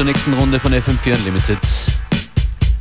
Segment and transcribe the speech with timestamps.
[0.00, 1.58] Zur nächsten Runde von FM4 Unlimited.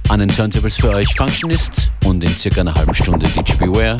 [0.07, 3.97] An den Turntables für euch Functionist und in circa einer halben Stunde DJ Beware.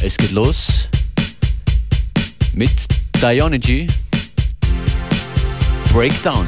[0.00, 0.88] Es geht los
[2.52, 2.70] mit
[3.20, 3.88] Dionygy
[5.92, 6.46] Breakdown.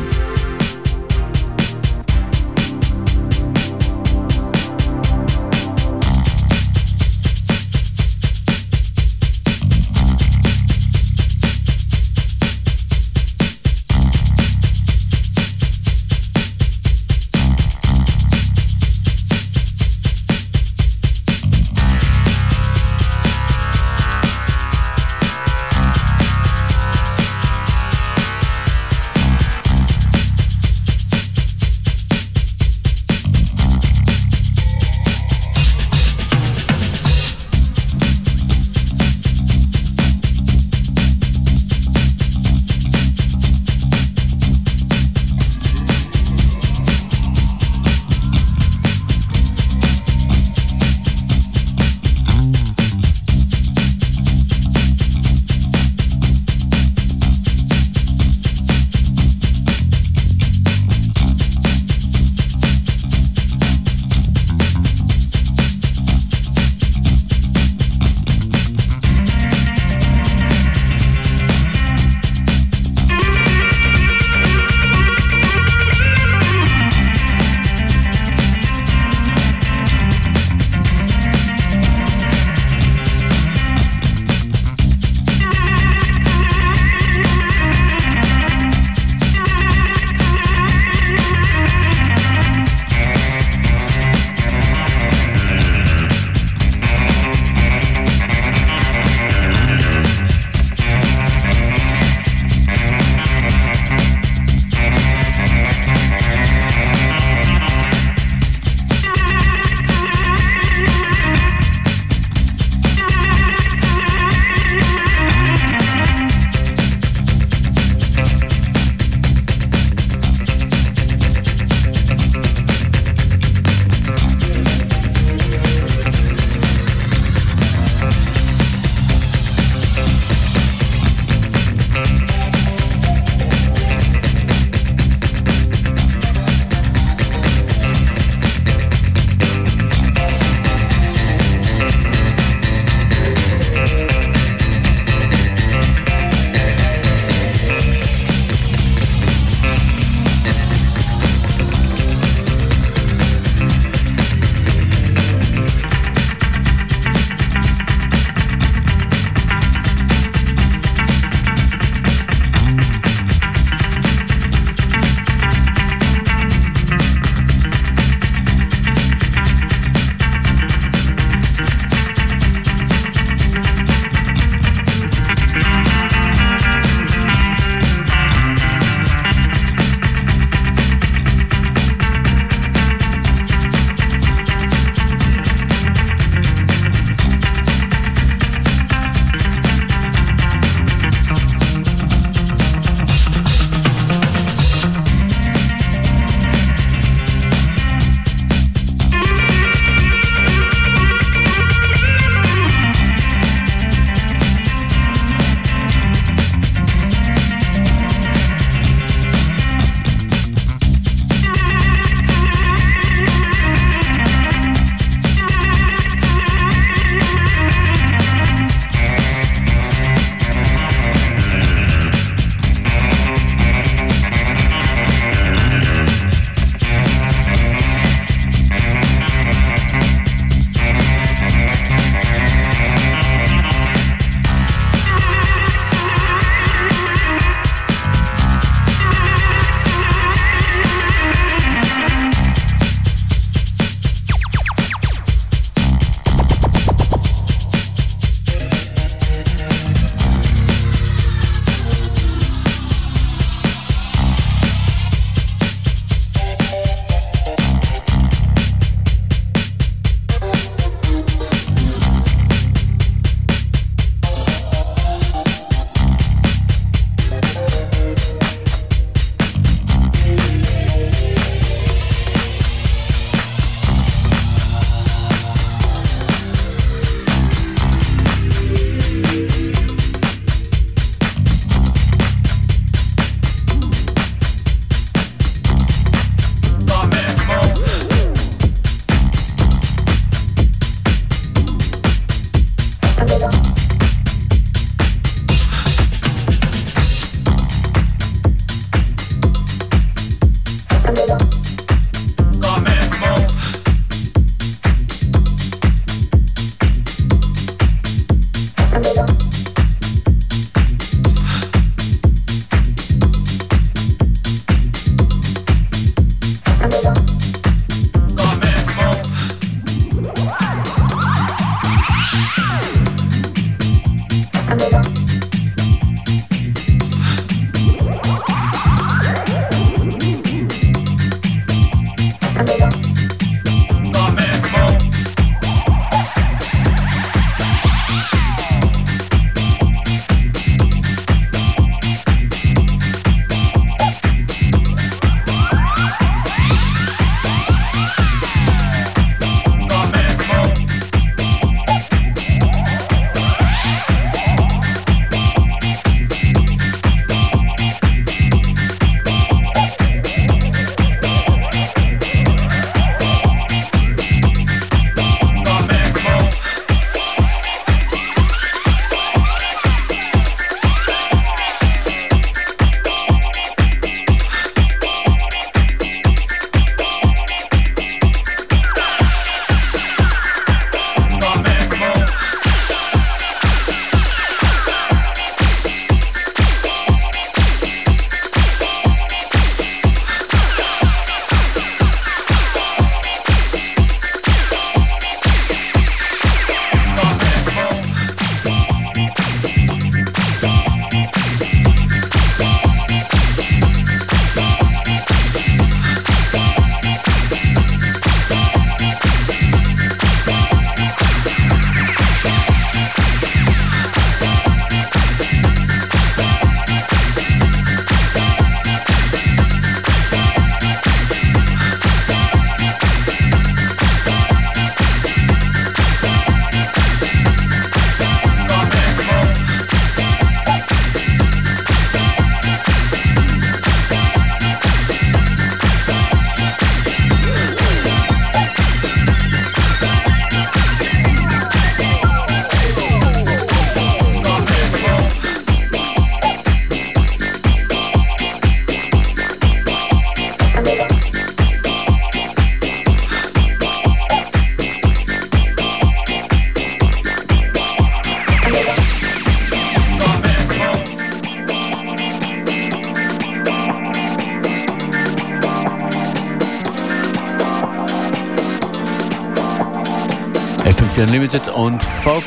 [472.23, 472.45] Folk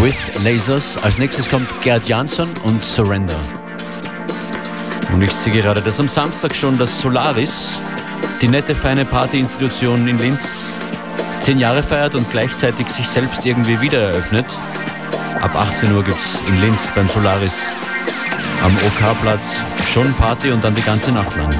[0.00, 0.96] with Lasers.
[1.02, 3.38] Als nächstes kommt Gerd Jansson und Surrender.
[5.12, 7.78] Und ich sehe gerade, dass am Samstag schon das Solaris,
[8.40, 10.72] die nette, feine Partyinstitution in Linz,
[11.40, 14.46] zehn Jahre feiert und gleichzeitig sich selbst irgendwie wieder eröffnet.
[15.40, 17.70] Ab 18 Uhr gibt es in Linz beim Solaris
[18.62, 21.54] am OK-Platz schon Party und dann die ganze Nacht lang.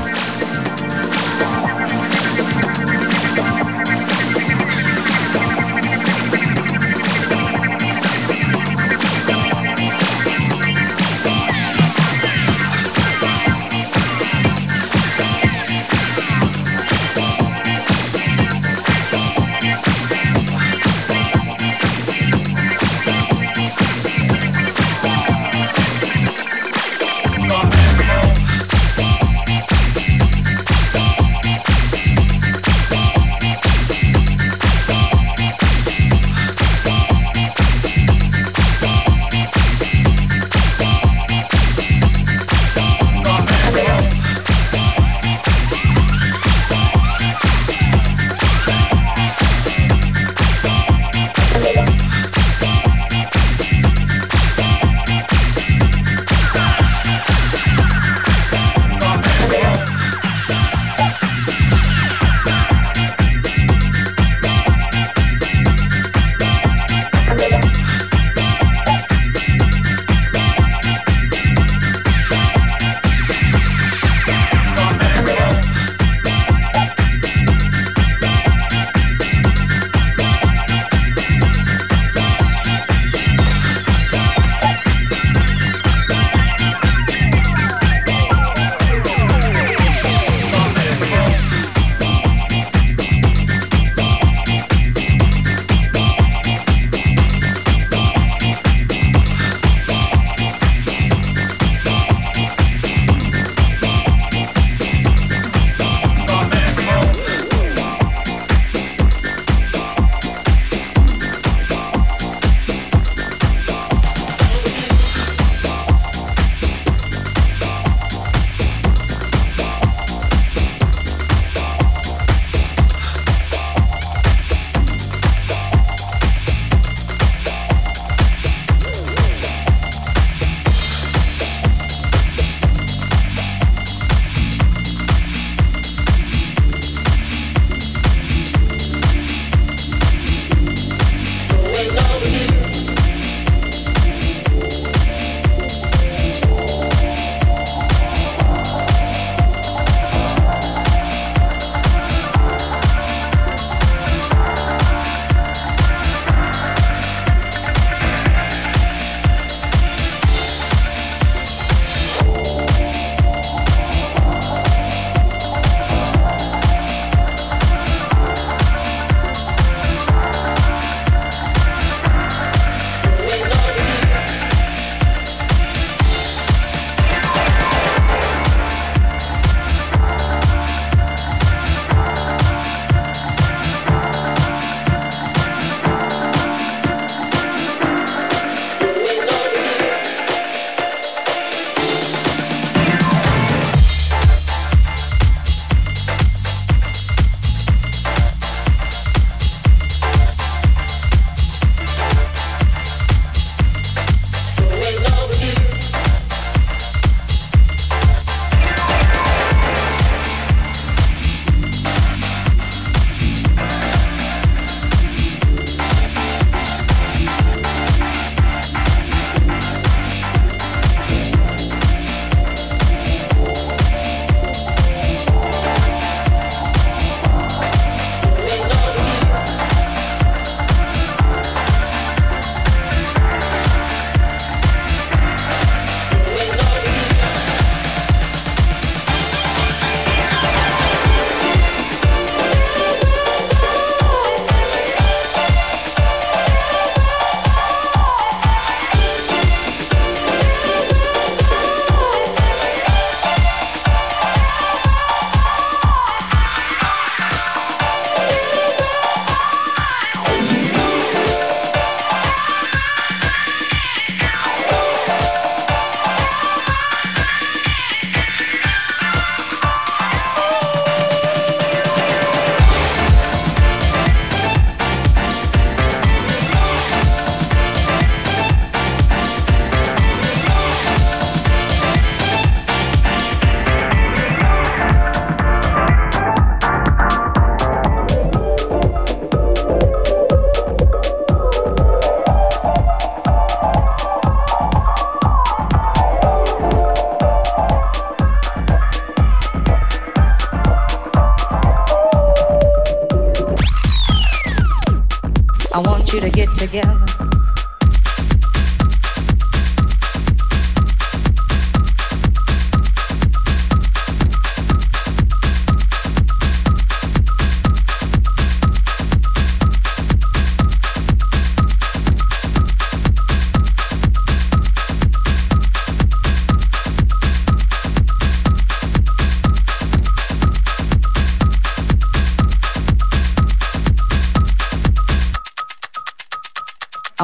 [306.12, 307.15] you to get together.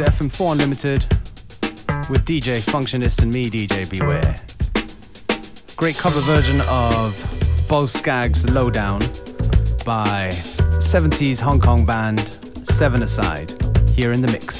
[0.00, 1.02] You're FM4 Unlimited
[2.08, 4.40] with DJ Functionist and me, DJ Beware.
[5.76, 7.14] Great cover version of
[7.68, 9.00] Boz Scaggs' Lowdown
[9.84, 10.30] by
[10.80, 12.18] 70s Hong Kong band
[12.64, 13.52] Seven Aside
[13.90, 14.59] here in the mix.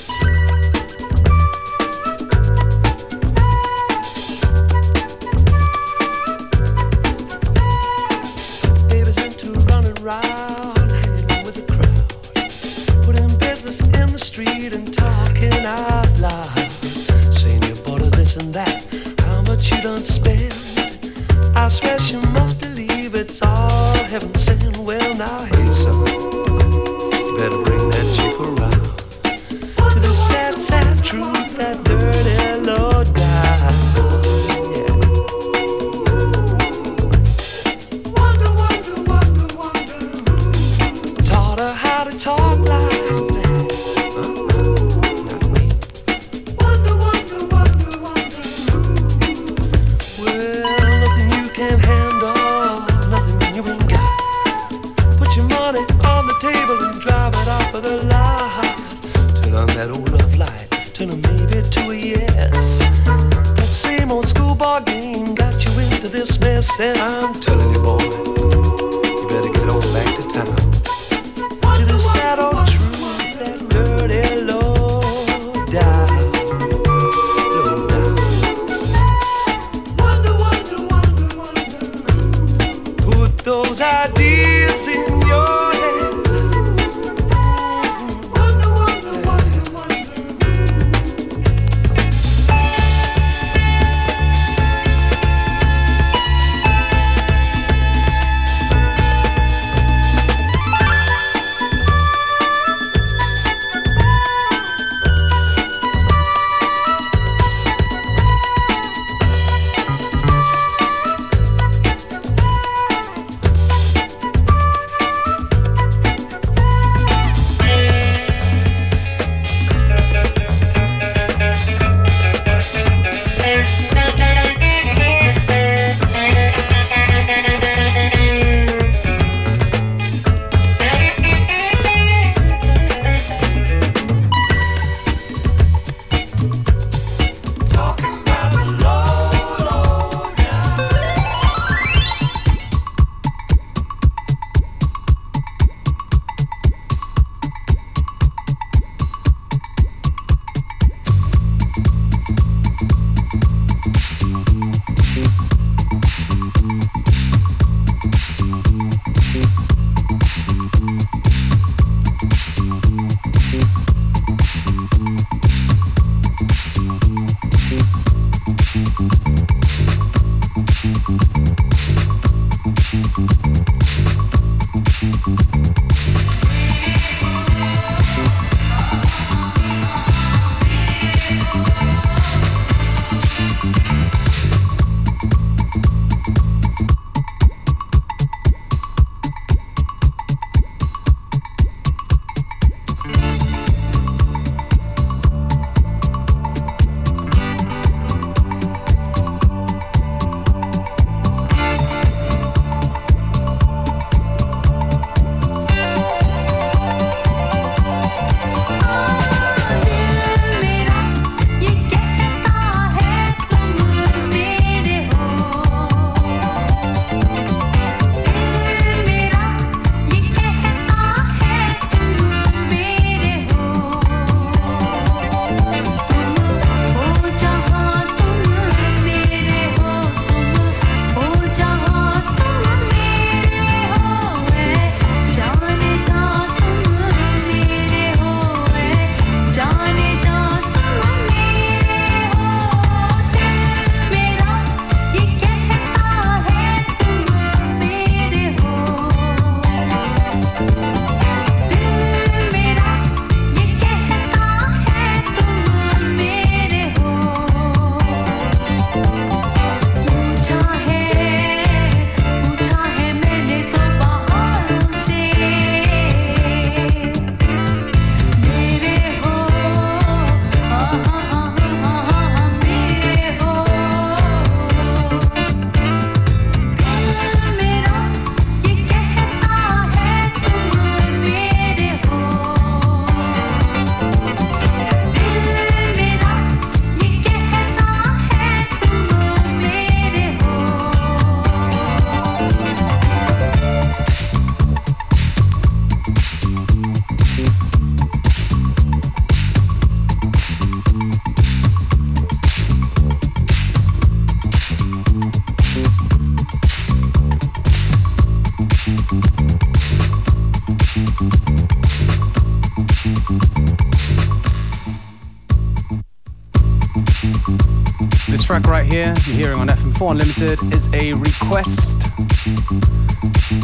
[318.90, 322.10] here, you're hearing on FM4 Unlimited, is a request.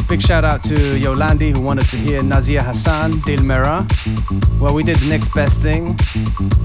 [0.07, 3.85] Big shout out to Yolandi who wanted to hear Nazia Hassan, Dilmera.
[4.59, 5.95] Well, we did the next best thing,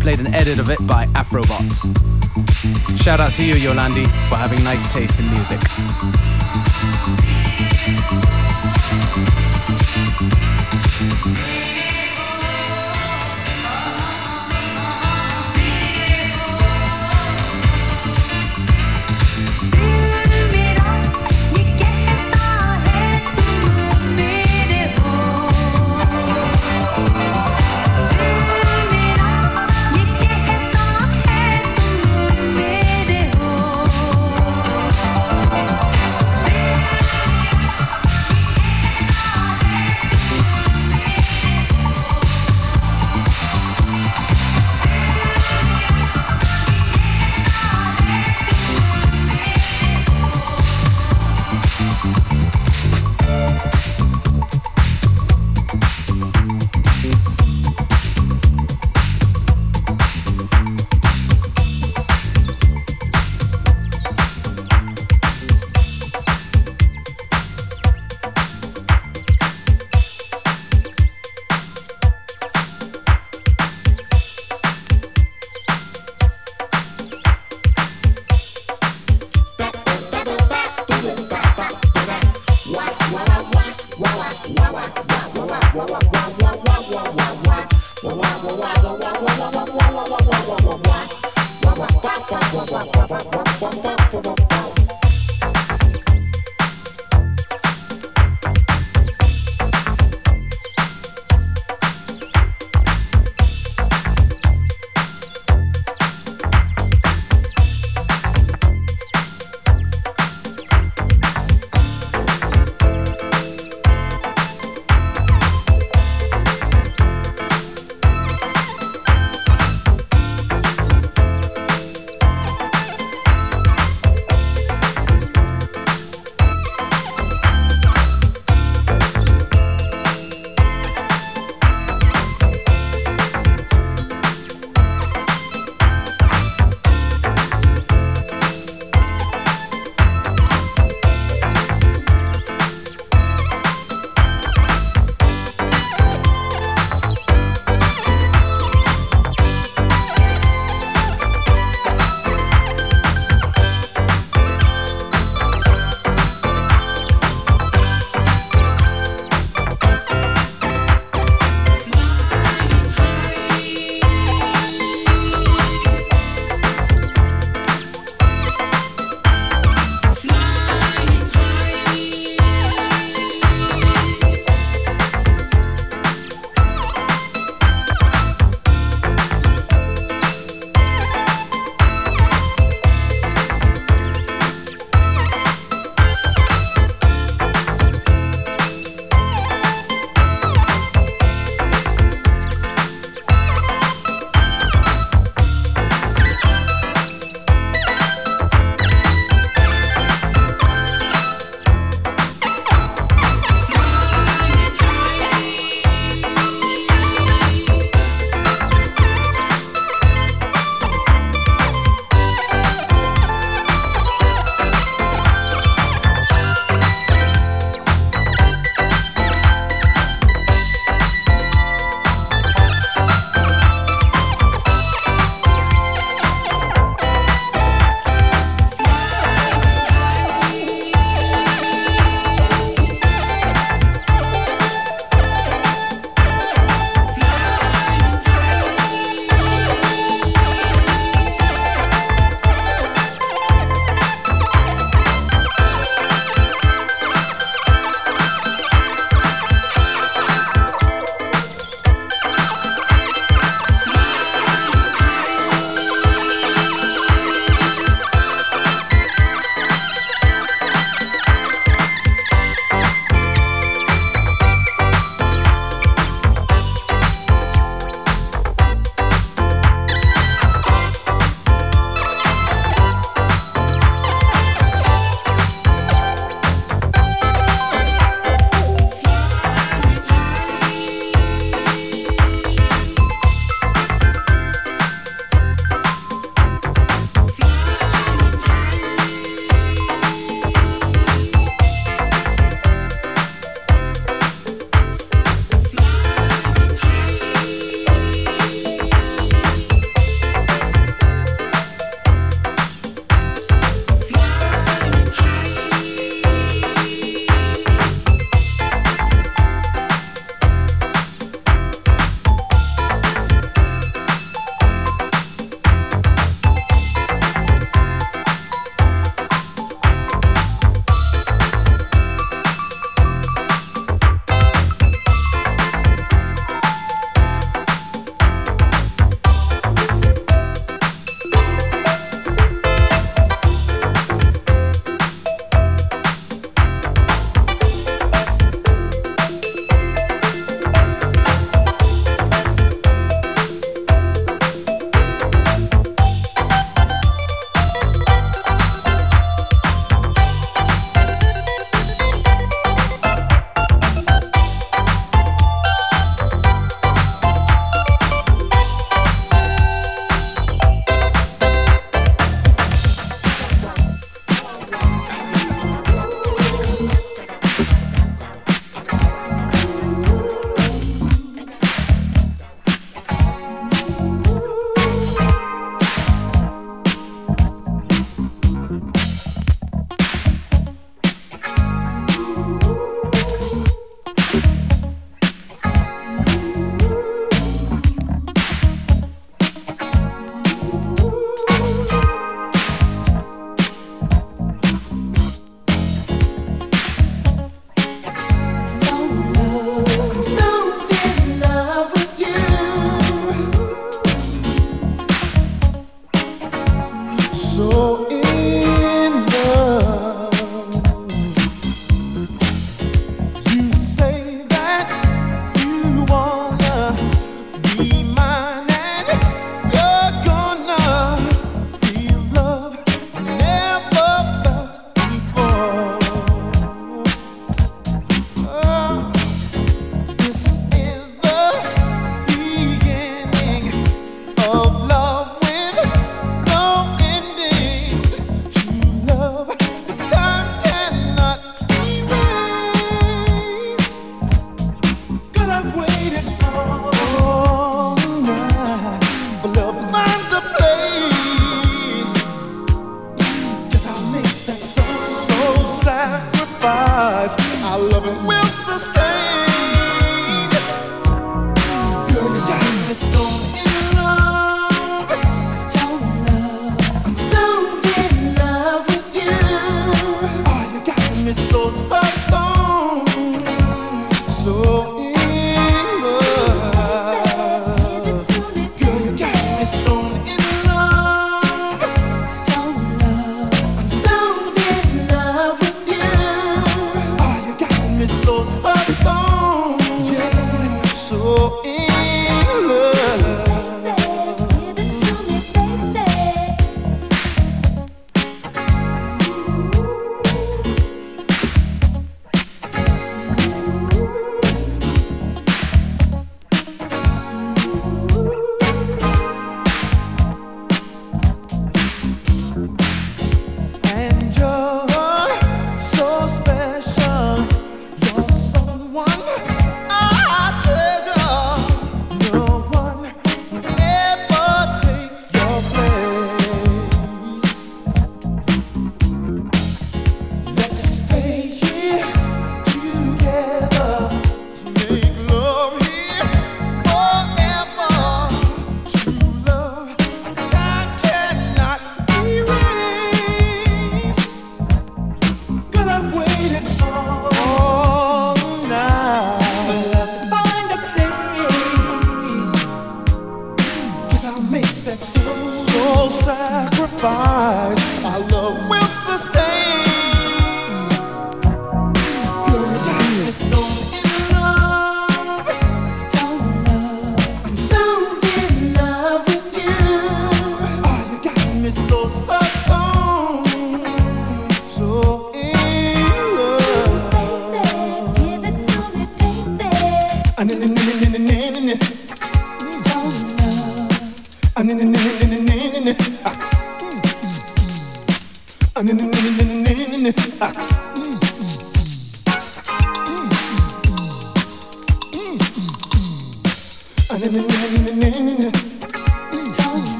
[0.00, 1.72] played an edit of it by Afrobot.
[3.02, 5.60] Shout out to you, Yolandi, for having nice taste in music.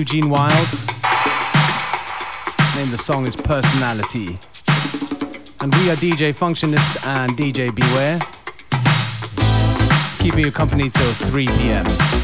[0.00, 0.54] Eugene Wilde.
[2.74, 4.38] Name of the song is Personality.
[5.60, 8.18] And we are DJ Functionist and DJ Beware,
[10.18, 12.19] keeping you company till 3 p.m.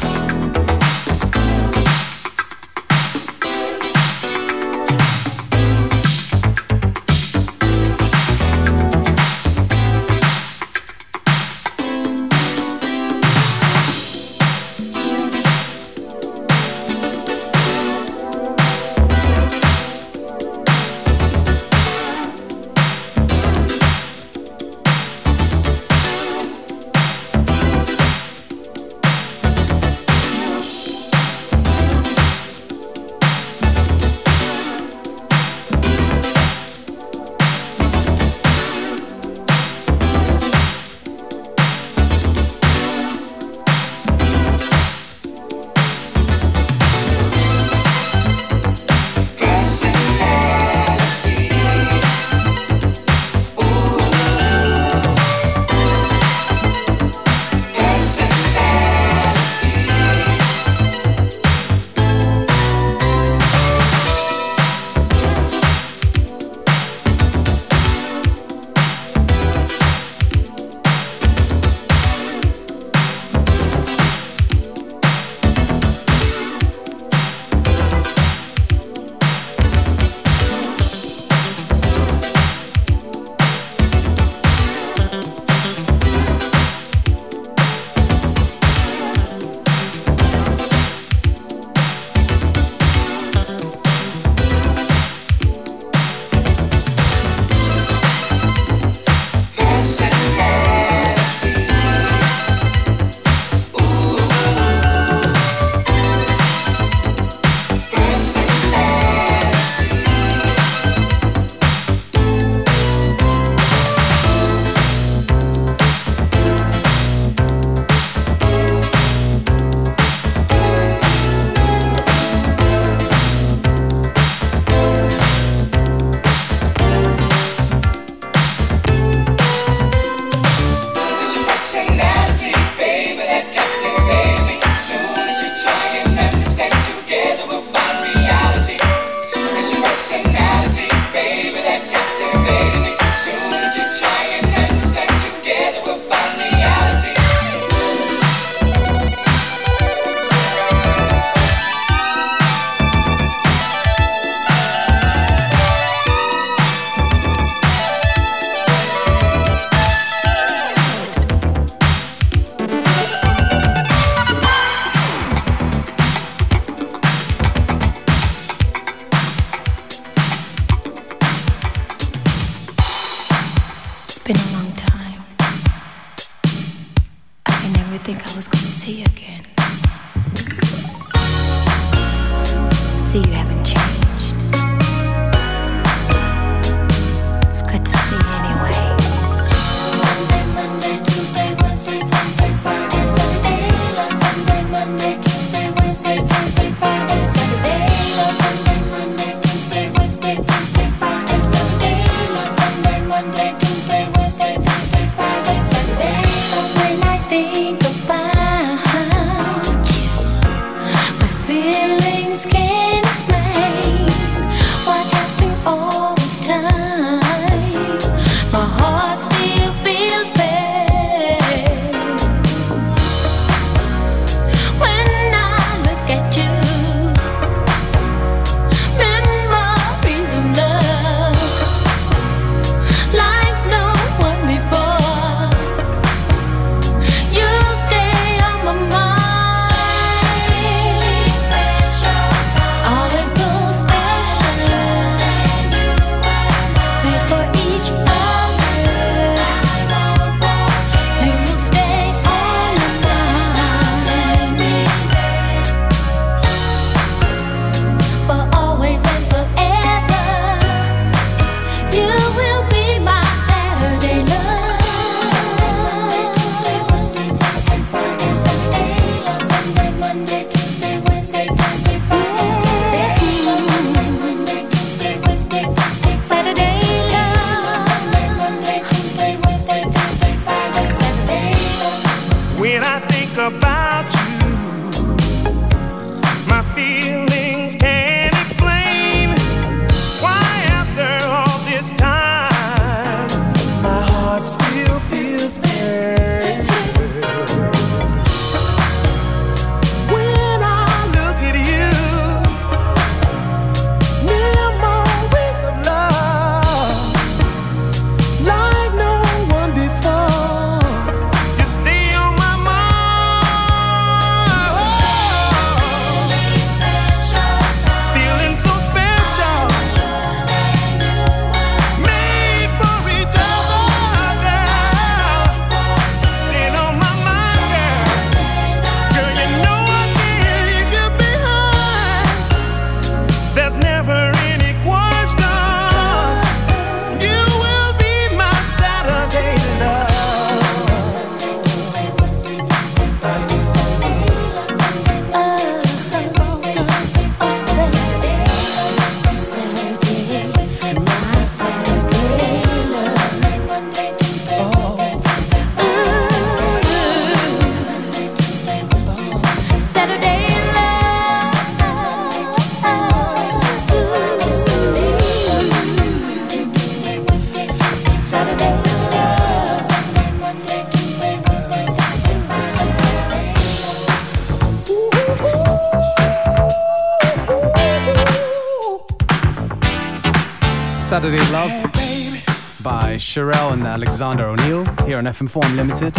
[383.37, 386.17] by Cherrelle and Alexander O'Neal here on FM4 Unlimited.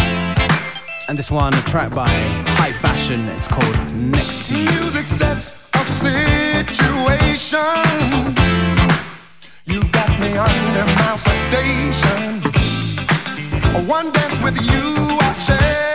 [1.08, 4.64] And this one, a track by High Fashion, it's called Next to You.
[4.64, 7.58] Music sets a situation.
[9.64, 12.42] You got me under my sedation.
[13.86, 15.87] One dance with you, I share.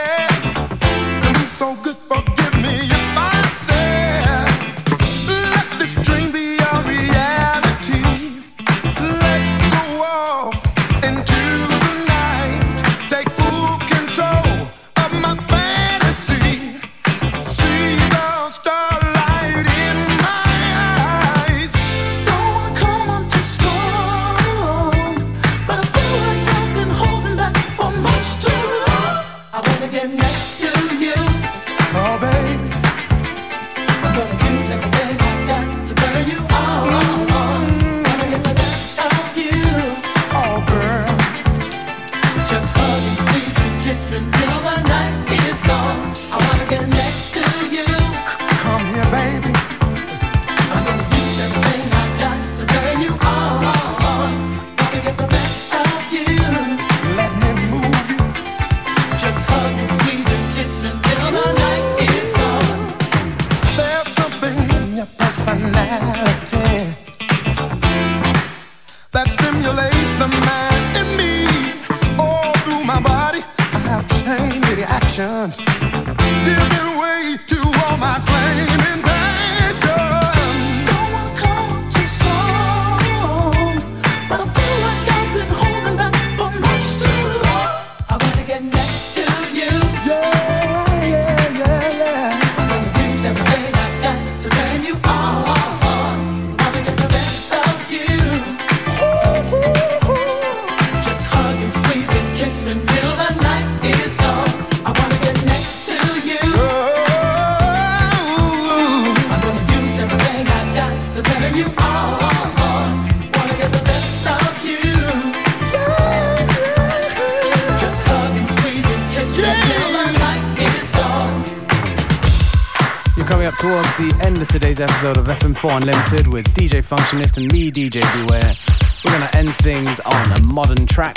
[125.74, 128.56] Unlimited with DJ Functionist and me, DJ Beware.
[129.04, 131.16] We're gonna end things on a modern track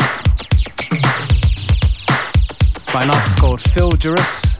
[2.90, 4.59] by an artist called Phil Gerus.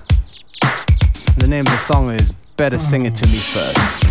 [1.39, 4.05] The name of the song is Better Sing It To Me First.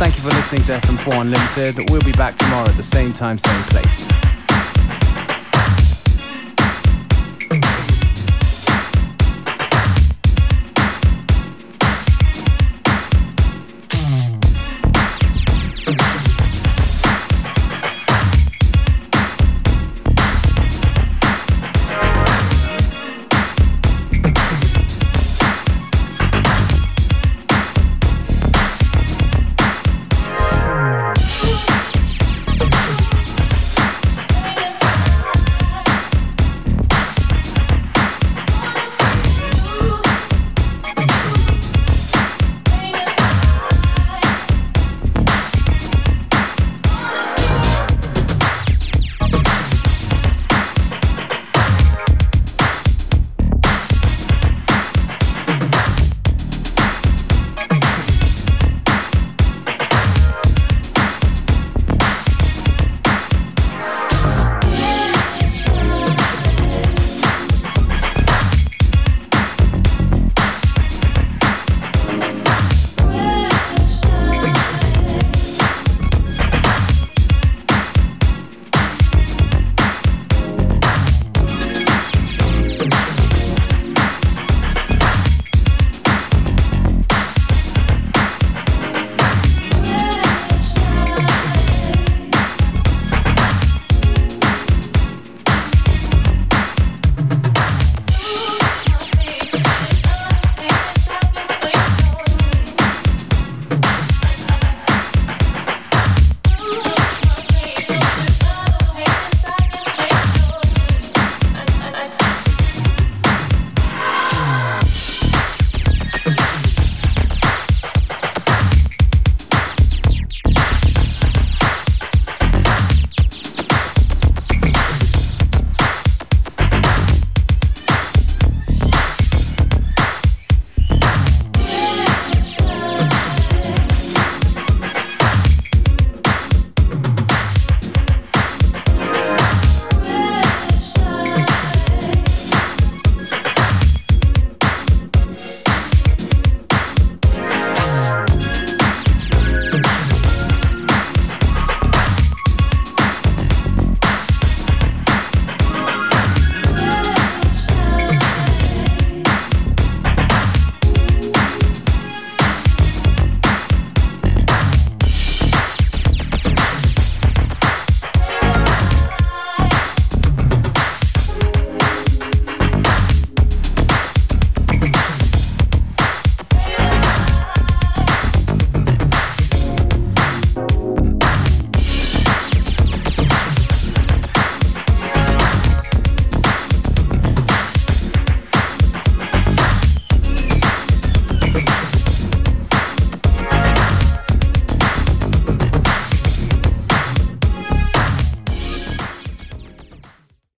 [0.00, 1.88] Thank you for listening to FM4 Unlimited.
[1.90, 4.08] We'll be back tomorrow at the same time, same place.